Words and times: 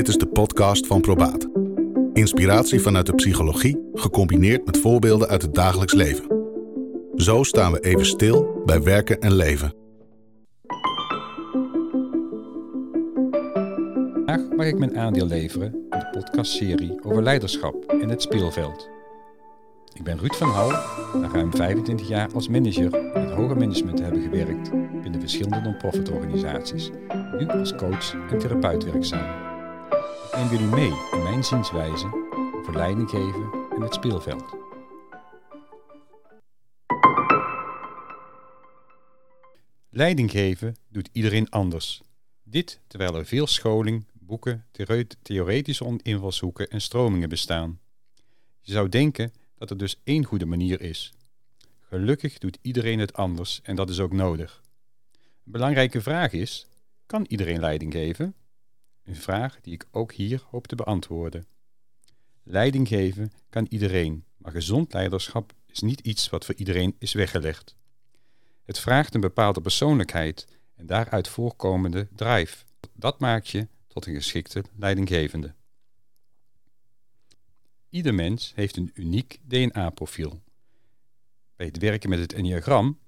Dit 0.00 0.08
is 0.08 0.18
de 0.18 0.26
podcast 0.26 0.86
van 0.86 1.00
Probaat. 1.00 1.48
Inspiratie 2.12 2.80
vanuit 2.80 3.06
de 3.06 3.14
psychologie, 3.14 3.88
gecombineerd 3.94 4.66
met 4.66 4.78
voorbeelden 4.78 5.28
uit 5.28 5.42
het 5.42 5.54
dagelijks 5.54 5.92
leven. 5.92 6.24
Zo 7.14 7.42
staan 7.42 7.72
we 7.72 7.80
even 7.80 8.06
stil 8.06 8.62
bij 8.64 8.82
werken 8.82 9.20
en 9.20 9.32
leven. 9.32 9.74
Vandaag 14.12 14.40
mag 14.56 14.66
ik 14.66 14.78
mijn 14.78 14.98
aandeel 14.98 15.26
leveren 15.26 15.72
in 15.72 15.98
de 15.98 16.08
podcastserie 16.10 17.04
over 17.04 17.22
leiderschap 17.22 17.92
in 17.92 18.08
het 18.08 18.22
speelveld. 18.22 18.88
Ik 19.94 20.02
ben 20.02 20.18
Ruud 20.18 20.34
van 20.34 20.48
Hal, 20.48 20.70
na 21.20 21.28
ruim 21.32 21.54
25 21.54 22.08
jaar 22.08 22.28
als 22.34 22.48
manager 22.48 22.92
het 22.92 23.30
hoger 23.30 23.56
management 23.56 24.00
hebben 24.00 24.22
gewerkt 24.22 24.70
binnen 25.02 25.20
verschillende 25.20 25.60
non-profit 25.60 26.10
organisaties, 26.10 26.90
nu 27.38 27.46
als 27.46 27.74
coach 27.74 28.14
en 28.30 28.38
therapeut 28.38 28.84
werkzaam. 28.84 29.49
Neem 30.40 30.50
jullie 30.50 30.74
mee 30.74 30.92
in 31.12 31.22
mijn 31.22 31.44
zienswijze 31.44 32.06
over 32.54 32.74
leiding 32.74 33.10
geven 33.10 33.50
en 33.74 33.80
het 33.80 33.94
speelveld. 33.94 34.44
Leiding 39.90 40.30
geven 40.30 40.76
doet 40.88 41.08
iedereen 41.12 41.50
anders. 41.50 42.00
Dit 42.42 42.80
terwijl 42.86 43.14
er 43.14 43.26
veel 43.26 43.46
scholing, 43.46 44.06
boeken, 44.12 44.66
theoretische 45.22 45.98
invalshoeken 46.02 46.68
en 46.68 46.80
stromingen 46.80 47.28
bestaan. 47.28 47.80
Je 48.60 48.72
zou 48.72 48.88
denken 48.88 49.32
dat 49.58 49.70
er 49.70 49.76
dus 49.76 50.00
één 50.04 50.24
goede 50.24 50.46
manier 50.46 50.80
is. 50.80 51.12
Gelukkig 51.80 52.38
doet 52.38 52.58
iedereen 52.62 52.98
het 52.98 53.12
anders 53.12 53.60
en 53.62 53.76
dat 53.76 53.90
is 53.90 54.00
ook 54.00 54.12
nodig. 54.12 54.62
Een 55.44 55.52
belangrijke 55.52 56.00
vraag 56.00 56.32
is: 56.32 56.66
kan 57.06 57.24
iedereen 57.28 57.60
leiding 57.60 57.92
geven? 57.92 58.34
Een 59.10 59.16
vraag 59.16 59.60
die 59.60 59.72
ik 59.72 59.86
ook 59.90 60.12
hier 60.12 60.42
hoop 60.50 60.66
te 60.66 60.74
beantwoorden. 60.74 61.46
Leiding 62.42 62.88
geven 62.88 63.32
kan 63.48 63.66
iedereen, 63.68 64.24
maar 64.36 64.52
gezond 64.52 64.92
leiderschap 64.92 65.52
is 65.66 65.80
niet 65.80 66.00
iets 66.00 66.28
wat 66.28 66.44
voor 66.44 66.54
iedereen 66.54 66.96
is 66.98 67.12
weggelegd. 67.12 67.76
Het 68.64 68.78
vraagt 68.78 69.14
een 69.14 69.20
bepaalde 69.20 69.60
persoonlijkheid 69.60 70.46
en 70.76 70.86
daaruit 70.86 71.28
voorkomende 71.28 72.08
drive. 72.14 72.64
Dat 72.92 73.20
maakt 73.20 73.48
je 73.48 73.68
tot 73.86 74.06
een 74.06 74.14
geschikte 74.14 74.64
leidinggevende. 74.76 75.54
Ieder 77.88 78.14
mens 78.14 78.52
heeft 78.54 78.76
een 78.76 78.90
uniek 78.94 79.38
DNA-profiel. 79.42 80.42
Bij 81.56 81.66
het 81.66 81.78
werken 81.78 82.10
met 82.10 82.18
het 82.18 82.32
enneagram, 82.32 82.98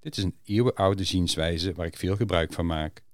dit 0.00 0.16
is 0.16 0.22
een 0.22 0.38
eeuwenoude 0.42 1.04
zienswijze 1.04 1.72
waar 1.72 1.86
ik 1.86 1.96
veel 1.96 2.16
gebruik 2.16 2.52
van 2.52 2.66
maak. 2.66 3.04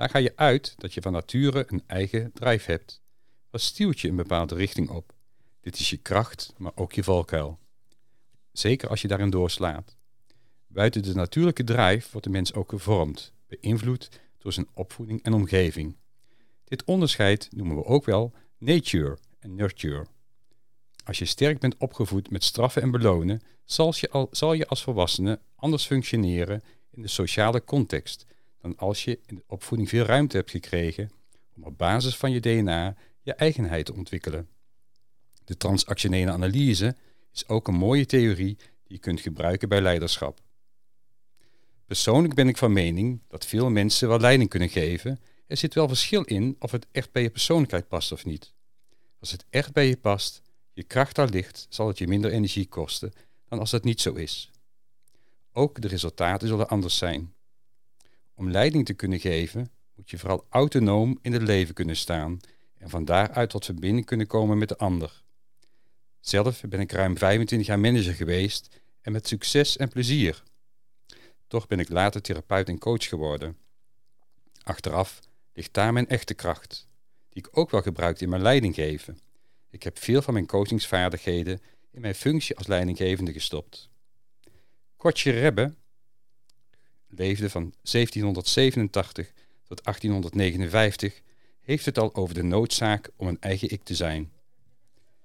Daar 0.00 0.10
ga 0.10 0.18
je 0.18 0.32
uit 0.36 0.74
dat 0.76 0.94
je 0.94 1.02
van 1.02 1.12
nature 1.12 1.64
een 1.68 1.82
eigen 1.86 2.32
drive 2.32 2.70
hebt. 2.70 3.02
Wat 3.50 3.60
stuurt 3.60 4.00
je 4.00 4.08
een 4.08 4.16
bepaalde 4.16 4.54
richting 4.54 4.88
op? 4.90 5.12
Dit 5.60 5.78
is 5.78 5.90
je 5.90 5.96
kracht, 5.96 6.52
maar 6.56 6.72
ook 6.74 6.92
je 6.92 7.04
valkuil. 7.04 7.58
Zeker 8.52 8.88
als 8.88 9.02
je 9.02 9.08
daarin 9.08 9.30
doorslaat. 9.30 9.96
Buiten 10.66 11.02
de 11.02 11.14
natuurlijke 11.14 11.64
drive 11.64 12.08
wordt 12.10 12.26
de 12.26 12.32
mens 12.32 12.54
ook 12.54 12.68
gevormd, 12.68 13.32
beïnvloed 13.46 14.08
door 14.38 14.52
zijn 14.52 14.68
opvoeding 14.74 15.22
en 15.22 15.32
omgeving. 15.32 15.96
Dit 16.64 16.84
onderscheid 16.84 17.48
noemen 17.50 17.76
we 17.76 17.84
ook 17.84 18.04
wel 18.04 18.32
nature 18.58 19.18
en 19.38 19.54
nurture. 19.54 20.06
Als 21.04 21.18
je 21.18 21.24
sterk 21.24 21.58
bent 21.58 21.76
opgevoed 21.76 22.30
met 22.30 22.44
straffen 22.44 22.82
en 22.82 22.90
belonen, 22.90 23.42
zal 23.64 23.94
je, 23.96 24.10
al, 24.10 24.28
zal 24.30 24.52
je 24.52 24.66
als 24.66 24.82
volwassene 24.82 25.40
anders 25.56 25.86
functioneren 25.86 26.62
in 26.90 27.02
de 27.02 27.08
sociale 27.08 27.64
context 27.64 28.28
dan 28.60 28.76
als 28.76 29.04
je 29.04 29.20
in 29.26 29.34
de 29.34 29.42
opvoeding 29.46 29.88
veel 29.88 30.04
ruimte 30.04 30.36
hebt 30.36 30.50
gekregen 30.50 31.10
om 31.56 31.64
op 31.64 31.78
basis 31.78 32.16
van 32.16 32.30
je 32.30 32.40
DNA 32.40 32.96
je 33.22 33.34
eigenheid 33.34 33.86
te 33.86 33.94
ontwikkelen. 33.94 34.48
De 35.44 35.56
transactionele 35.56 36.30
analyse 36.30 36.96
is 37.32 37.48
ook 37.48 37.68
een 37.68 37.74
mooie 37.74 38.06
theorie 38.06 38.56
die 38.56 38.66
je 38.84 38.98
kunt 38.98 39.20
gebruiken 39.20 39.68
bij 39.68 39.80
leiderschap. 39.80 40.40
Persoonlijk 41.86 42.34
ben 42.34 42.48
ik 42.48 42.56
van 42.56 42.72
mening 42.72 43.20
dat 43.28 43.46
veel 43.46 43.70
mensen 43.70 44.08
wel 44.08 44.20
leiding 44.20 44.50
kunnen 44.50 44.68
geven. 44.68 45.20
Er 45.46 45.56
zit 45.56 45.74
wel 45.74 45.88
verschil 45.88 46.22
in 46.22 46.56
of 46.58 46.70
het 46.70 46.86
echt 46.92 47.12
bij 47.12 47.22
je 47.22 47.30
persoonlijkheid 47.30 47.88
past 47.88 48.12
of 48.12 48.24
niet. 48.24 48.52
Als 49.20 49.30
het 49.30 49.44
echt 49.50 49.72
bij 49.72 49.86
je 49.86 49.96
past, 49.96 50.42
je 50.72 50.82
kracht 50.82 51.14
daar 51.14 51.28
ligt, 51.28 51.66
zal 51.68 51.86
het 51.86 51.98
je 51.98 52.08
minder 52.08 52.30
energie 52.30 52.66
kosten 52.66 53.12
dan 53.48 53.58
als 53.58 53.70
dat 53.70 53.84
niet 53.84 54.00
zo 54.00 54.12
is. 54.12 54.50
Ook 55.52 55.80
de 55.80 55.88
resultaten 55.88 56.48
zullen 56.48 56.68
anders 56.68 56.98
zijn. 56.98 57.34
Om 58.40 58.50
leiding 58.50 58.86
te 58.86 58.94
kunnen 58.94 59.20
geven, 59.20 59.70
moet 59.94 60.10
je 60.10 60.18
vooral 60.18 60.46
autonoom 60.48 61.18
in 61.22 61.32
het 61.32 61.42
leven 61.42 61.74
kunnen 61.74 61.96
staan 61.96 62.40
en 62.78 62.90
van 62.90 63.04
daaruit 63.04 63.50
tot 63.50 63.64
verbinding 63.64 64.06
kunnen 64.06 64.26
komen 64.26 64.58
met 64.58 64.68
de 64.68 64.76
ander. 64.76 65.22
Zelf 66.20 66.60
ben 66.68 66.80
ik 66.80 66.92
ruim 66.92 67.18
25 67.18 67.68
jaar 67.68 67.78
manager 67.78 68.14
geweest 68.14 68.80
en 69.00 69.12
met 69.12 69.28
succes 69.28 69.76
en 69.76 69.88
plezier. 69.88 70.42
Toch 71.46 71.66
ben 71.66 71.78
ik 71.78 71.88
later 71.88 72.22
therapeut 72.22 72.68
en 72.68 72.78
coach 72.78 73.08
geworden. 73.08 73.56
Achteraf 74.62 75.20
ligt 75.52 75.74
daar 75.74 75.92
mijn 75.92 76.08
echte 76.08 76.34
kracht, 76.34 76.88
die 77.28 77.42
ik 77.42 77.58
ook 77.58 77.70
wel 77.70 77.82
gebruikte 77.82 78.24
in 78.24 78.30
mijn 78.30 78.42
leiding 78.42 78.74
geven. 78.74 79.18
Ik 79.70 79.82
heb 79.82 79.98
veel 79.98 80.22
van 80.22 80.34
mijn 80.34 80.46
coachingsvaardigheden 80.46 81.60
in 81.90 82.00
mijn 82.00 82.14
functie 82.14 82.56
als 82.56 82.66
leidinggevende 82.66 83.32
gestopt. 83.32 83.90
Kortje 84.96 85.30
Rebbe 85.30 85.74
leefde 87.10 87.50
van 87.50 87.62
1787 87.82 89.32
tot 89.64 89.84
1859, 89.84 91.20
heeft 91.60 91.84
het 91.84 91.98
al 91.98 92.14
over 92.14 92.34
de 92.34 92.42
noodzaak 92.42 93.10
om 93.16 93.26
een 93.26 93.40
eigen 93.40 93.70
ik 93.70 93.82
te 93.82 93.94
zijn. 93.94 94.32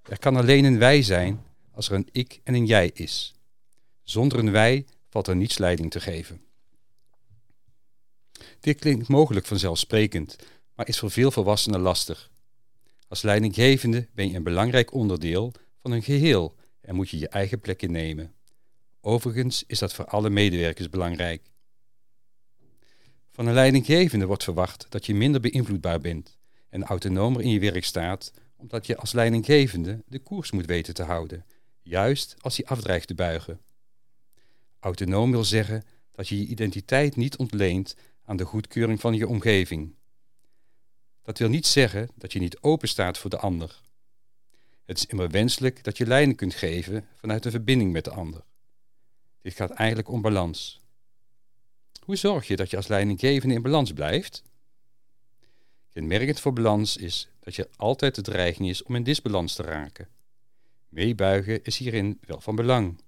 Er 0.04 0.20
kan 0.20 0.36
alleen 0.36 0.64
een 0.64 0.80
wij 0.80 1.02
zijn 1.02 1.44
als 1.72 1.90
er 1.90 1.96
een 1.96 2.10
ik 2.12 2.40
en 2.44 2.54
een 2.54 2.66
jij 2.66 2.92
is. 2.94 3.34
Zonder 4.04 4.40
een 4.40 4.52
wij 4.52 4.86
valt 5.10 5.28
er 5.28 5.36
niets 5.36 5.58
leiding 5.58 5.92
te 5.92 6.00
geven. 6.00 6.42
Dit 8.60 8.80
klinkt 8.80 9.08
mogelijk 9.08 9.46
vanzelfsprekend, 9.46 10.36
maar 10.76 10.88
is 10.88 11.00
voor 11.00 11.12
veel 11.12 11.32
volwassenen 11.32 11.80
lastig. 11.80 12.32
Als 13.08 13.22
leidinggevende 13.22 14.08
ben 14.14 14.30
je 14.30 14.36
een 14.36 14.44
belangrijk 14.44 14.94
onderdeel 14.94 15.52
van 15.82 15.92
een 15.92 16.04
geheel 16.04 16.56
en 16.82 16.96
moet 16.96 17.10
je 17.10 17.20
je 17.20 17.30
eigen 17.30 17.60
plek 17.60 17.82
innemen. 17.82 18.34
Overigens 19.02 19.64
is 19.68 19.80
dat 19.80 19.94
voor 19.94 20.06
alle 20.06 20.30
medewerkers 20.30 20.90
belangrijk. 20.90 21.42
Van 23.36 23.48
een 23.48 23.54
leidinggevende 23.54 24.26
wordt 24.26 24.44
verwacht 24.44 24.86
dat 24.90 25.06
je 25.06 25.16
minder 25.16 25.42
beïnvloedbaar 25.42 26.00
bent 26.00 26.38
en 26.70 26.84
autonomer 26.84 27.42
in 27.42 27.50
je 27.50 27.60
werk 27.60 27.84
staat, 27.84 28.34
omdat 28.56 28.86
je 28.86 28.98
als 28.98 29.12
leidinggevende 29.12 30.04
de 30.08 30.20
koers 30.20 30.52
moet 30.52 30.66
weten 30.66 30.94
te 30.94 31.04
houden, 31.04 31.46
juist 31.82 32.36
als 32.40 32.58
hij 32.58 32.66
afdreigt 32.66 33.08
te 33.08 33.16
buigen. 33.16 33.60
Autonoom 34.80 35.32
wil 35.32 35.44
zeggen 35.44 35.84
dat 36.12 36.28
je 36.28 36.38
je 36.40 36.46
identiteit 36.46 37.16
niet 37.16 37.38
ontleent 37.38 37.96
aan 38.24 38.38
de 38.38 38.46
goedkeuring 38.46 39.00
van 39.00 39.14
je 39.14 39.28
omgeving. 39.28 39.96
Dat 41.22 41.38
wil 41.38 41.50
niet 41.50 41.68
zeggen 41.68 42.10
dat 42.16 42.34
je 42.34 42.40
niet 42.40 42.62
open 42.62 42.88
staat 42.88 43.18
voor 43.18 43.30
de 43.30 43.40
ander. 43.40 43.82
Het 44.86 44.98
is 44.98 45.06
immer 45.06 45.30
wenselijk 45.30 45.84
dat 45.84 45.98
je 45.98 46.08
leiding 46.08 46.38
kunt 46.38 46.54
geven 46.54 47.08
vanuit 47.16 47.46
een 47.46 47.52
verbinding 47.52 47.92
met 47.92 48.04
de 48.04 48.12
ander. 48.12 48.44
Dit 49.42 49.54
gaat 49.54 49.72
eigenlijk 49.72 50.10
om 50.10 50.22
balans. 50.22 50.85
Hoe 52.06 52.16
zorg 52.16 52.48
je 52.48 52.56
dat 52.56 52.70
je 52.70 52.78
als 52.78 52.88
leidinggevende 52.88 53.56
in 53.56 53.62
balans 53.62 53.94
blijft? 53.94 54.44
Kenmerkend 55.94 56.40
voor 56.40 56.54
balans 56.54 56.98
is 56.98 57.30
dat 57.40 57.56
je 57.56 57.70
altijd 57.76 58.16
de 58.16 58.22
dreiging 58.22 58.70
is 58.70 58.84
om 58.84 58.96
in 58.96 59.04
disbalans 59.04 59.56
te 59.56 59.64
raken. 59.64 60.08
Meebuigen 60.90 61.64
is 61.64 61.78
hierin 61.78 62.20
wel 62.22 62.42
van 62.42 62.56
belang. 62.56 63.02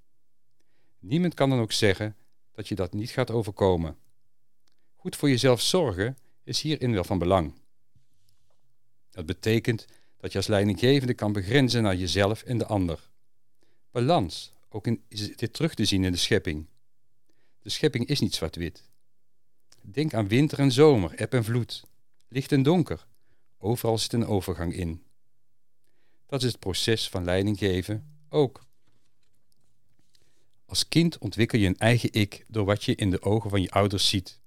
Niemand 1.00 1.34
kan 1.34 1.50
dan 1.50 1.59
ook 1.59 1.72
zeggen 1.72 2.16
dat 2.52 2.68
je 2.68 2.75
dat 2.75 2.94
niet 2.94 3.09
gaat 3.09 3.31
overkomen. 3.31 3.97
Goed 4.96 5.16
voor 5.16 5.30
jezelf 5.30 5.62
zorgen 5.62 6.18
is 6.44 6.62
hierin 6.62 6.94
wel 6.94 7.03
van 7.03 7.19
belang. 7.19 7.53
Dat 9.09 9.25
betekent 9.25 9.86
dat 10.18 10.31
je 10.31 10.38
als 10.38 10.48
leidinggevende 10.48 11.13
kan 11.13 11.33
begrenzen 11.33 11.83
naar 11.83 11.95
jezelf 11.95 12.44
en 12.44 12.57
de 12.57 12.66
ander. 12.66 13.10
Balans, 13.92 14.54
ook 14.69 14.88
in, 14.88 15.04
dit 15.36 15.54
terug 15.54 15.74
te 15.74 15.86
zien 15.86 16.04
in 16.04 16.12
de 16.12 16.18
schepping. 16.18 16.68
De 17.62 17.69
schepping 17.69 18.06
is 18.06 18.19
niet 18.19 18.36
zwart-wit. 18.36 18.87
Denk 19.92 20.13
aan 20.13 20.28
winter 20.28 20.60
en 20.60 20.72
zomer, 20.72 21.13
eb 21.13 21.34
en 21.34 21.44
vloed, 21.44 21.84
licht 22.28 22.51
en 22.51 22.63
donker. 22.63 23.07
Overal 23.57 23.98
zit 23.98 24.13
een 24.13 24.25
overgang 24.25 24.74
in. 24.74 25.04
Dat 26.25 26.44
is 26.44 26.51
het 26.51 26.60
proces 26.60 27.10
van 27.10 27.24
leiding 27.24 27.57
geven 27.57 28.18
ook. 28.30 28.66
Als 30.66 30.88
kind 30.88 31.18
ontwikkel 31.18 31.60
je 31.60 31.68
een 31.68 31.78
eigen 31.78 32.13
ik 32.13 32.45
door 32.48 32.66
wat 32.66 32.84
je 32.84 32.95
in 32.95 33.10
de 33.10 33.22
ogen 33.22 33.50
van 33.50 33.62
je 33.62 33.72
ouders 33.72 34.10
ziet. 34.10 34.39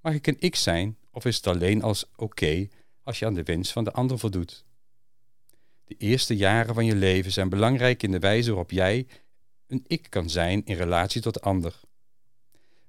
Mag 0.00 0.14
ik 0.14 0.26
een 0.26 0.40
ik 0.40 0.56
zijn 0.56 0.96
of 1.10 1.24
is 1.24 1.36
het 1.36 1.46
alleen 1.46 1.82
als 1.82 2.10
oké 2.16 2.68
als 3.02 3.18
je 3.18 3.26
aan 3.26 3.34
de 3.34 3.42
wens 3.42 3.72
van 3.72 3.84
de 3.84 3.92
ander 3.92 4.18
voldoet? 4.18 4.64
De 5.84 5.94
eerste 5.98 6.36
jaren 6.36 6.74
van 6.74 6.84
je 6.84 6.96
leven 6.96 7.32
zijn 7.32 7.48
belangrijk 7.48 8.02
in 8.02 8.10
de 8.10 8.18
wijze 8.18 8.48
waarop 8.48 8.70
jij 8.70 9.06
een 9.66 9.84
ik 9.86 10.06
kan 10.10 10.30
zijn 10.30 10.64
in 10.64 10.76
relatie 10.76 11.20
tot 11.20 11.34
de 11.34 11.40
ander. 11.40 11.80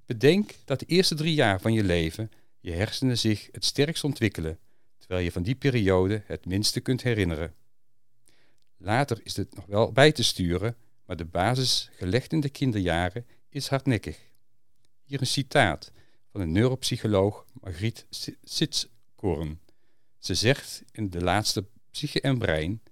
Bedenk 0.06 0.54
dat 0.64 0.80
de 0.80 0.86
eerste 0.86 1.14
drie 1.14 1.34
jaar 1.34 1.60
van 1.60 1.72
je 1.72 1.84
leven 1.84 2.30
je 2.60 2.72
hersenen 2.72 3.18
zich 3.18 3.48
het 3.52 3.64
sterkst 3.64 4.04
ontwikkelen, 4.04 4.58
terwijl 4.98 5.24
je 5.24 5.32
van 5.32 5.42
die 5.42 5.54
periode 5.54 6.22
het 6.26 6.46
minste 6.46 6.80
kunt 6.80 7.02
herinneren. 7.02 7.54
Later 8.76 9.20
is 9.22 9.36
het 9.36 9.54
nog 9.54 9.66
wel 9.66 9.92
bij 9.92 10.12
te 10.12 10.24
sturen, 10.24 10.76
maar 11.06 11.16
de 11.16 11.24
basis, 11.24 11.90
gelegd 11.96 12.32
in 12.32 12.40
de 12.40 12.48
kinderjaren, 12.48 13.26
is 13.48 13.68
hardnekkig. 13.68 14.18
Hier 15.04 15.20
een 15.20 15.26
citaat 15.26 15.92
van 16.30 16.40
de 16.40 16.46
neuropsycholoog 16.46 17.44
Margriet 17.60 18.06
Sitzkorn. 18.42 19.60
Ze 20.18 20.34
zegt 20.34 20.82
in 20.92 21.10
de 21.10 21.20
laatste 21.20 21.64
Psyche 21.90 22.20
en 22.20 22.38
Brein: 22.38 22.82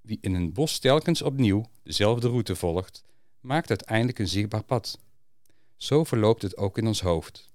Wie 0.00 0.18
in 0.20 0.34
een 0.34 0.52
bos 0.52 0.78
telkens 0.78 1.22
opnieuw 1.22 1.70
dezelfde 1.82 2.28
route 2.28 2.56
volgt, 2.56 3.04
maakt 3.40 3.68
uiteindelijk 3.68 4.18
een 4.18 4.28
zichtbaar 4.28 4.64
pad. 4.64 4.98
Zo 5.78 6.04
verloopt 6.04 6.42
het 6.42 6.56
ook 6.56 6.78
in 6.78 6.86
ons 6.86 7.00
hoofd. 7.00 7.48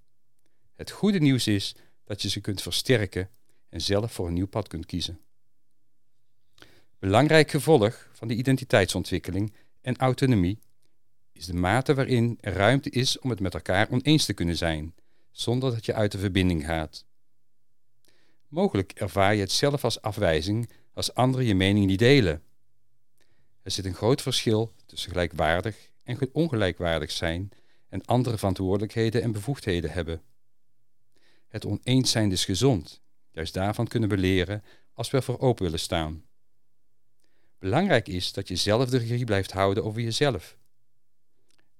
Het 0.76 0.92
goede 0.92 1.20
nieuws 1.20 1.48
is 1.48 1.76
dat 2.04 2.22
je 2.22 2.30
ze 2.30 2.42
kunt 2.42 2.62
versterken 2.62 3.30
en 3.70 3.82
zelf 3.82 4.14
voor 4.14 4.28
een 4.28 4.34
nieuw 4.34 4.48
pad 4.48 4.68
kunt 4.68 4.86
kiezen. 4.86 5.20
Belangrijk 7.00 7.52
gevolg 7.52 8.10
van 8.14 8.28
de 8.28 8.36
identiteitsontwikkeling 8.36 9.54
en 9.82 9.98
autonomie 9.98 10.60
is 11.32 11.46
de 11.46 11.54
mate 11.54 11.94
waarin 11.94 12.38
er 12.42 12.54
ruimte 12.54 12.90
is 12.90 13.20
om 13.20 13.30
het 13.30 13.40
met 13.40 13.54
elkaar 13.54 13.90
oneens 13.90 14.26
te 14.26 14.34
kunnen 14.34 14.58
zijn, 14.58 14.96
zonder 15.32 15.72
dat 15.72 15.86
je 15.86 15.94
uit 15.94 16.12
de 16.12 16.18
verbinding 16.18 16.66
gaat. 16.66 17.06
Mogelijk 18.48 18.92
ervaar 18.92 19.36
je 19.36 19.42
het 19.42 19.52
zelf 19.52 19.84
als 19.84 20.02
afwijzing 20.02 20.70
als 20.94 21.14
anderen 21.14 21.46
je 21.46 21.56
mening 21.56 21.86
niet 21.86 22.00
delen. 22.00 22.44
Er 23.62 23.72
zit 23.72 23.86
een 23.86 23.94
groot 23.94 24.22
verschil 24.22 24.74
tussen 24.86 25.12
gelijkwaardig 25.12 25.90
en 26.04 26.30
ongelijkwaardig 26.32 27.12
zijn 27.12 27.52
en 27.94 28.06
andere 28.06 28.38
verantwoordelijkheden 28.38 29.22
en 29.22 29.32
bevoegdheden 29.32 29.92
hebben. 29.92 30.22
Het 31.48 31.66
oneens 31.66 32.12
zijn 32.12 32.32
is 32.32 32.46
gezond. 32.46 33.02
Juist 33.32 33.54
daarvan 33.54 33.88
kunnen 33.88 34.10
we 34.10 34.18
leren 34.18 34.64
als 34.94 35.12
we 35.12 35.18
ervoor 35.18 35.40
open 35.40 35.64
willen 35.64 35.80
staan. 35.80 36.24
Belangrijk 37.60 38.08
is 38.08 38.34
dat 38.34 38.48
je 38.48 38.56
zelf 38.56 38.90
de 38.90 38.98
regie 38.98 39.26
blijft 39.26 39.52
houden 39.52 39.84
over 39.84 40.02
jezelf. 40.02 40.58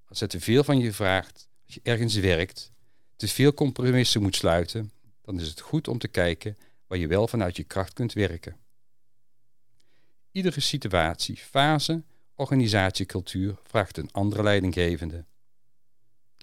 Als 0.06 0.20
het 0.20 0.30
te 0.30 0.40
veel 0.40 0.64
van 0.64 0.80
je 0.80 0.94
vraagt, 0.94 1.48
als 1.66 1.74
je 1.74 1.80
ergens 1.84 2.16
werkt, 2.16 2.72
te 3.16 3.28
veel 3.28 3.54
compromissen 3.54 4.22
moet 4.22 4.36
sluiten, 4.36 4.92
dan 5.22 5.40
is 5.40 5.48
het 5.48 5.60
goed 5.60 5.88
om 5.88 5.98
te 5.98 6.08
kijken 6.08 6.58
waar 6.88 6.98
je 6.98 7.08
wel 7.08 7.28
vanuit 7.28 7.56
je 7.56 7.64
kracht 7.64 7.94
kunt 7.94 8.14
werken. 8.14 8.58
Iedere 10.32 10.60
situatie, 10.60 11.38
fase, 11.38 12.04
organisatie, 12.36 13.06
cultuur 13.06 13.56
vraagt 13.64 13.98
een 13.98 14.12
andere 14.12 14.44
leidinggevende. 14.44 15.26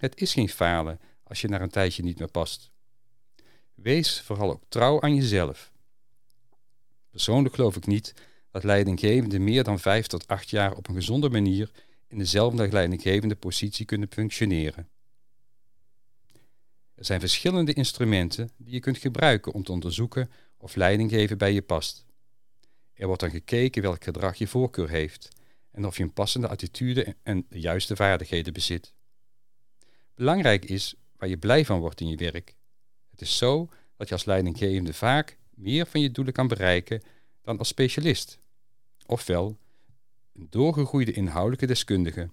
Het 0.01 0.21
is 0.21 0.33
geen 0.33 0.49
falen 0.49 1.01
als 1.23 1.41
je 1.41 1.49
naar 1.49 1.61
een 1.61 1.71
tijdje 1.71 2.03
niet 2.03 2.19
meer 2.19 2.31
past. 2.31 2.71
Wees 3.75 4.21
vooral 4.21 4.51
ook 4.51 4.63
trouw 4.69 5.01
aan 5.01 5.15
jezelf. 5.15 5.73
Persoonlijk 7.11 7.55
geloof 7.55 7.77
ik 7.77 7.87
niet 7.87 8.15
dat 8.51 8.65
leidinggevenden 8.65 9.45
meer 9.45 9.65
dan 9.65 9.79
vijf 9.79 10.07
tot 10.07 10.27
acht 10.27 10.51
jaar 10.51 10.77
op 10.77 10.89
een 10.89 10.95
gezonde 10.95 11.31
manier 11.31 11.71
in 12.09 12.19
dezelfde 12.19 12.69
leidinggevende 12.69 13.37
positie 13.37 13.87
kunnen 13.87 14.09
functioneren. 14.11 14.89
Er 16.95 17.05
zijn 17.05 17.21
verschillende 17.21 17.73
instrumenten 17.73 18.51
die 18.57 18.75
je 18.75 18.81
kunt 18.81 18.99
gebruiken 18.99 19.53
om 19.53 19.65
te 19.65 19.73
onderzoeken 19.73 20.31
of 20.57 20.75
leidinggeven 20.75 21.39
bij 21.39 21.53
je 21.53 21.63
past. 21.63 22.05
Er 22.93 23.07
wordt 23.07 23.21
dan 23.21 23.31
gekeken 23.31 23.83
welk 23.83 24.05
gedrag 24.05 24.37
je 24.37 24.47
voorkeur 24.47 24.89
heeft 24.89 25.29
en 25.71 25.87
of 25.87 25.97
je 25.97 26.03
een 26.03 26.13
passende 26.13 26.49
attitude 26.49 27.17
en 27.23 27.47
de 27.49 27.61
juiste 27.61 27.97
vaardigheden 27.97 28.53
bezit. 28.53 28.93
Belangrijk 30.21 30.65
is 30.65 30.95
waar 31.17 31.29
je 31.29 31.39
blij 31.39 31.65
van 31.65 31.81
wordt 31.81 32.01
in 32.01 32.09
je 32.09 32.17
werk. 32.17 32.55
Het 33.11 33.21
is 33.21 33.37
zo 33.37 33.69
dat 33.97 34.09
je 34.09 34.15
als 34.15 34.25
leidinggevende 34.25 34.93
vaak 34.93 35.39
meer 35.55 35.87
van 35.87 36.01
je 36.01 36.11
doelen 36.11 36.33
kan 36.33 36.49
bereiken 36.49 37.03
dan 37.43 37.59
als 37.59 37.69
specialist. 37.69 38.39
Ofwel, 39.07 39.59
een 40.33 40.47
doorgegroeide 40.51 41.13
inhoudelijke 41.13 41.67
deskundige. 41.67 42.31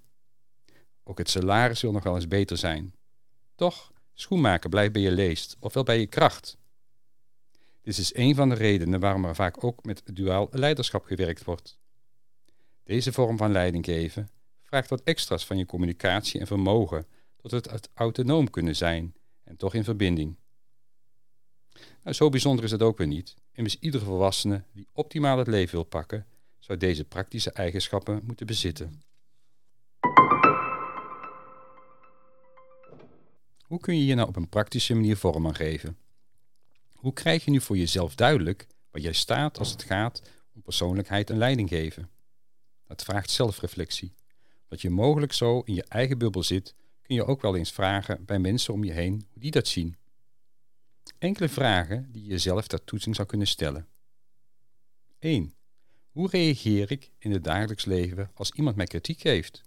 Ook 1.03 1.17
het 1.17 1.29
salaris 1.29 1.81
wil 1.81 1.91
nog 1.91 2.03
wel 2.03 2.15
eens 2.15 2.27
beter 2.27 2.57
zijn. 2.57 2.93
Toch, 3.55 3.91
schoenmaken 4.13 4.69
blijft 4.69 4.93
bij 4.93 5.01
je 5.01 5.11
leest, 5.11 5.55
ofwel 5.59 5.83
bij 5.83 5.99
je 5.99 6.07
kracht. 6.07 6.57
Dit 7.81 7.97
is 7.97 8.15
een 8.15 8.35
van 8.35 8.49
de 8.49 8.55
redenen 8.55 8.99
waarom 8.99 9.25
er 9.25 9.35
vaak 9.35 9.63
ook 9.63 9.83
met 9.83 10.01
duaal 10.13 10.47
leiderschap 10.51 11.05
gewerkt 11.05 11.43
wordt. 11.43 11.79
Deze 12.83 13.11
vorm 13.11 13.37
van 13.37 13.51
leiding 13.51 13.85
geven 13.85 14.29
vraagt 14.61 14.89
wat 14.89 15.03
extra's 15.03 15.45
van 15.45 15.57
je 15.57 15.65
communicatie 15.65 16.39
en 16.39 16.47
vermogen 16.47 17.05
tot 17.47 17.71
het 17.71 17.89
autonoom 17.93 18.49
kunnen 18.49 18.75
zijn 18.75 19.15
en 19.43 19.57
toch 19.57 19.73
in 19.73 19.83
verbinding. 19.83 20.35
Nou, 22.03 22.15
zo 22.15 22.29
bijzonder 22.29 22.65
is 22.65 22.71
het 22.71 22.81
ook 22.81 22.97
weer 22.97 23.07
niet. 23.07 23.35
Immers 23.51 23.79
iedere 23.79 24.05
volwassene 24.05 24.63
die 24.73 24.87
optimaal 24.91 25.37
het 25.37 25.47
leven 25.47 25.75
wil 25.75 25.83
pakken, 25.83 26.25
zou 26.59 26.77
deze 26.77 27.03
praktische 27.03 27.51
eigenschappen 27.51 28.21
moeten 28.23 28.45
bezitten. 28.45 29.01
Hoe 33.61 33.79
kun 33.79 33.95
je 33.95 34.01
hier 34.01 34.15
nou 34.15 34.27
op 34.27 34.35
een 34.35 34.49
praktische 34.49 34.93
manier 34.93 35.17
vorm 35.17 35.47
aan 35.47 35.55
geven? 35.55 35.97
Hoe 36.93 37.13
krijg 37.13 37.45
je 37.45 37.51
nu 37.51 37.61
voor 37.61 37.77
jezelf 37.77 38.15
duidelijk 38.15 38.67
waar 38.91 39.01
jij 39.01 39.13
staat 39.13 39.59
als 39.59 39.71
het 39.71 39.83
gaat 39.83 40.21
om 40.53 40.61
persoonlijkheid 40.61 41.29
en 41.29 41.37
leiding 41.37 41.69
geven? 41.69 42.09
Dat 42.87 43.03
vraagt 43.03 43.29
zelfreflectie. 43.29 44.13
Dat 44.67 44.81
je 44.81 44.89
mogelijk 44.89 45.33
zo 45.33 45.61
in 45.65 45.73
je 45.73 45.83
eigen 45.83 46.17
bubbel 46.17 46.43
zit, 46.43 46.75
kun 47.07 47.15
je 47.15 47.25
ook 47.25 47.41
wel 47.41 47.55
eens 47.55 47.71
vragen 47.71 48.25
bij 48.25 48.39
mensen 48.39 48.73
om 48.73 48.83
je 48.83 48.91
heen 48.91 49.25
hoe 49.31 49.41
die 49.41 49.51
dat 49.51 49.67
zien. 49.67 49.95
Enkele 51.17 51.49
vragen 51.49 52.11
die 52.11 52.23
je 52.23 52.29
jezelf 52.29 52.67
ter 52.67 52.83
toetsing 52.83 53.15
zou 53.15 53.27
kunnen 53.27 53.47
stellen. 53.47 53.87
1. 55.19 55.53
Hoe 56.11 56.29
reageer 56.29 56.91
ik 56.91 57.11
in 57.17 57.31
het 57.31 57.43
dagelijks 57.43 57.85
leven 57.85 58.31
als 58.33 58.51
iemand 58.51 58.75
mij 58.75 58.85
kritiek 58.85 59.19
geeft? 59.19 59.63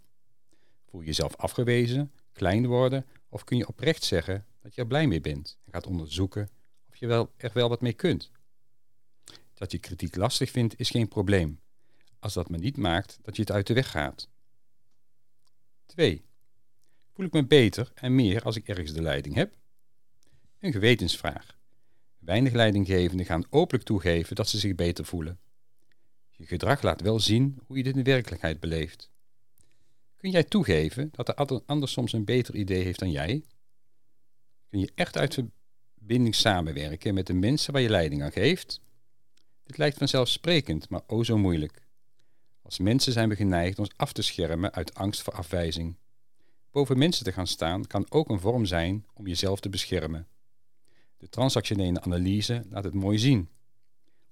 Voel 0.86 1.00
je 1.00 1.06
jezelf 1.06 1.36
afgewezen, 1.36 2.12
klein 2.32 2.66
worden 2.66 3.06
of 3.28 3.44
kun 3.44 3.56
je 3.56 3.68
oprecht 3.68 4.04
zeggen 4.04 4.46
dat 4.60 4.74
je 4.74 4.80
er 4.80 4.86
blij 4.86 5.06
mee 5.06 5.20
bent 5.20 5.58
en 5.64 5.72
gaat 5.72 5.86
onderzoeken 5.86 6.48
of 6.88 6.96
je 6.96 7.06
wel, 7.06 7.32
er 7.36 7.50
wel 7.54 7.68
wat 7.68 7.80
mee 7.80 7.92
kunt? 7.92 8.30
Dat 9.54 9.72
je 9.72 9.78
kritiek 9.78 10.16
lastig 10.16 10.50
vindt 10.50 10.78
is 10.78 10.90
geen 10.90 11.08
probleem, 11.08 11.60
als 12.18 12.32
dat 12.32 12.50
me 12.50 12.58
niet 12.58 12.76
maakt 12.76 13.18
dat 13.22 13.36
je 13.36 13.42
het 13.42 13.50
uit 13.50 13.66
de 13.66 13.74
weg 13.74 13.90
gaat. 13.90 14.28
2. 15.86 16.28
Voel 17.20 17.28
ik 17.28 17.34
me 17.34 17.46
beter 17.46 17.92
en 17.94 18.14
meer 18.14 18.42
als 18.42 18.56
ik 18.56 18.68
ergens 18.68 18.92
de 18.92 19.02
leiding 19.02 19.34
heb? 19.34 19.54
Een 20.58 20.72
gewetensvraag. 20.72 21.56
Weinig 22.18 22.52
leidinggevenden 22.52 23.26
gaan 23.26 23.44
openlijk 23.50 23.84
toegeven 23.84 24.36
dat 24.36 24.48
ze 24.48 24.58
zich 24.58 24.74
beter 24.74 25.04
voelen. 25.04 25.38
Je 26.30 26.46
gedrag 26.46 26.82
laat 26.82 27.00
wel 27.00 27.20
zien 27.20 27.58
hoe 27.66 27.76
je 27.76 27.82
dit 27.82 27.96
in 27.96 28.04
werkelijkheid 28.04 28.60
beleeft. 28.60 29.10
Kun 30.16 30.30
jij 30.30 30.44
toegeven 30.44 31.08
dat 31.12 31.26
de 31.26 31.62
ander 31.66 31.88
soms 31.88 32.12
een 32.12 32.24
beter 32.24 32.54
idee 32.54 32.82
heeft 32.82 32.98
dan 32.98 33.10
jij? 33.10 33.44
Kun 34.70 34.80
je 34.80 34.92
echt 34.94 35.16
uit 35.16 35.34
verbinding 35.94 36.34
samenwerken 36.34 37.14
met 37.14 37.26
de 37.26 37.34
mensen 37.34 37.72
waar 37.72 37.82
je 37.82 37.88
leiding 37.88 38.22
aan 38.22 38.32
geeft? 38.32 38.80
Dit 39.64 39.78
lijkt 39.78 39.98
vanzelfsprekend, 39.98 40.88
maar 40.88 41.02
o 41.06 41.24
zo 41.24 41.38
moeilijk. 41.38 41.82
Als 42.62 42.78
mensen 42.78 43.12
zijn 43.12 43.28
we 43.28 43.36
geneigd 43.36 43.78
ons 43.78 43.90
af 43.96 44.12
te 44.12 44.22
schermen 44.22 44.72
uit 44.72 44.94
angst 44.94 45.22
voor 45.22 45.34
afwijzing. 45.34 45.99
Boven 46.70 46.98
mensen 46.98 47.24
te 47.24 47.32
gaan 47.32 47.46
staan 47.46 47.86
kan 47.86 48.06
ook 48.08 48.28
een 48.28 48.40
vorm 48.40 48.64
zijn 48.64 49.06
om 49.14 49.26
jezelf 49.26 49.60
te 49.60 49.68
beschermen. 49.68 50.28
De 51.16 51.28
transactionele 51.28 52.00
analyse 52.00 52.64
laat 52.68 52.84
het 52.84 52.94
mooi 52.94 53.18
zien. 53.18 53.48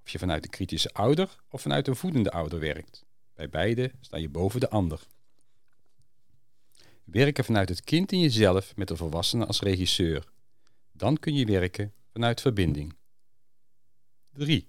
Of 0.02 0.10
je 0.10 0.18
vanuit 0.18 0.44
een 0.44 0.50
kritische 0.50 0.92
ouder 0.92 1.36
of 1.50 1.62
vanuit 1.62 1.88
een 1.88 1.96
voedende 1.96 2.30
ouder 2.30 2.60
werkt. 2.60 3.04
Bij 3.34 3.48
beide 3.48 3.92
sta 4.00 4.16
je 4.16 4.28
boven 4.28 4.60
de 4.60 4.70
ander. 4.70 5.06
Werken 7.04 7.44
vanuit 7.44 7.68
het 7.68 7.84
kind 7.84 8.12
in 8.12 8.20
jezelf 8.20 8.76
met 8.76 8.88
de 8.88 8.96
volwassene 8.96 9.46
als 9.46 9.60
regisseur. 9.60 10.24
Dan 10.92 11.18
kun 11.18 11.34
je 11.34 11.46
werken 11.46 11.92
vanuit 12.12 12.40
verbinding. 12.40 12.96
3. 14.32 14.68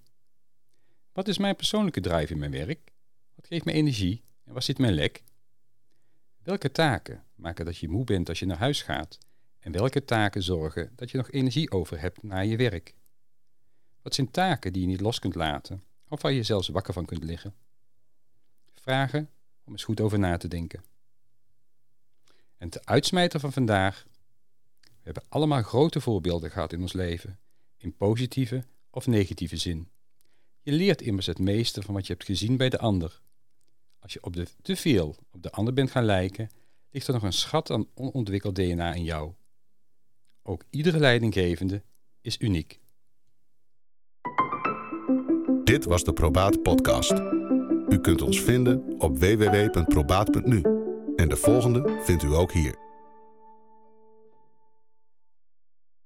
Wat 1.12 1.28
is 1.28 1.38
mijn 1.38 1.56
persoonlijke 1.56 2.02
drive 2.02 2.34
in 2.34 2.40
mijn 2.40 2.52
werk? 2.52 2.92
Wat 3.36 3.48
geeft 3.48 3.66
me 3.66 3.72
energie 3.72 4.24
en 4.46 4.54
waar 4.54 4.64
zit 4.64 4.78
mijn 4.78 4.94
lek? 4.94 5.24
Welke 6.50 6.72
taken 6.72 7.24
maken 7.36 7.66
dat 7.66 7.78
je 7.78 7.90
moe 7.90 8.04
bent 8.04 8.30
als 8.30 8.40
je 8.40 8.46
naar 8.46 8.58
huis 8.58 8.82
gaat? 8.82 9.18
En 9.60 9.72
welke 9.72 10.06
taken 10.06 10.44
zorgen 10.44 10.92
dat 10.96 11.12
je 11.12 11.18
nog 11.18 11.32
energie 11.32 11.72
over 11.72 12.00
hebt 12.00 12.24
na 12.24 12.40
je 12.40 12.58
werk? 12.58 12.94
Wat 14.02 14.16
zijn 14.16 14.32
taken 14.32 14.74
die 14.74 14.82
je 14.82 14.88
niet 14.88 15.02
los 15.02 15.20
kunt 15.20 15.36
laten 15.36 15.84
of 16.08 16.22
waar 16.22 16.32
je 16.32 16.44
zelfs 16.44 16.68
wakker 16.68 16.94
van 16.94 17.06
kunt 17.06 17.24
liggen? 17.24 17.54
Vragen 18.76 19.30
om 19.64 19.72
eens 19.72 19.84
goed 19.84 20.02
over 20.02 20.20
na 20.20 20.38
te 20.38 20.48
denken. 20.48 20.84
En 22.58 22.70
de 22.70 22.86
uitsmijter 22.86 23.40
van 23.40 23.54
vandaag. 23.54 24.06
We 24.82 24.90
hebben 25.04 25.24
allemaal 25.30 25.64
grote 25.64 26.02
voorbeelden 26.02 26.52
gehad 26.52 26.74
in 26.74 26.82
ons 26.82 26.94
leven, 26.94 27.40
in 27.78 27.96
positieve 27.96 28.64
of 28.90 29.08
negatieve 29.08 29.58
zin. 29.58 29.90
Je 30.62 30.72
leert 30.72 31.02
immers 31.02 31.26
het 31.26 31.40
meeste 31.40 31.82
van 31.82 31.94
wat 31.94 32.08
je 32.08 32.14
hebt 32.14 32.26
gezien 32.26 32.58
bij 32.58 32.70
de 32.70 32.80
ander. 32.80 33.22
Als 34.00 34.14
je 34.14 34.24
op 34.24 34.36
de, 34.36 34.48
te 34.62 34.76
veel 34.76 35.16
op 35.32 35.44
de 35.44 35.52
ander 35.52 35.74
bent 35.74 35.92
gaan 35.92 36.06
lijken, 36.06 36.50
ligt 36.92 37.08
er 37.08 37.14
nog 37.14 37.24
een 37.24 37.34
schat 37.34 37.72
aan 37.72 37.86
onontwikkeld 37.94 38.56
DNA 38.56 38.94
in 38.94 39.04
jou. 39.04 39.34
Ook 40.44 40.64
iedere 40.70 41.00
leidinggevende 41.00 41.84
is 42.22 42.38
uniek. 42.40 42.80
Dit 45.64 45.86
was 45.86 46.04
de 46.04 46.14
Probaat 46.14 46.62
Podcast. 46.62 47.14
U 47.90 48.00
kunt 48.02 48.22
ons 48.22 48.42
vinden 48.42 48.96
op 48.98 49.18
www.probaat.nu. 49.18 50.62
En 51.16 51.30
de 51.30 51.36
volgende 51.36 52.00
vindt 52.04 52.24
u 52.24 52.34
ook 52.34 52.52
hier. 52.52 52.89